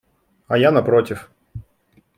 [0.47, 1.29] а я напротив.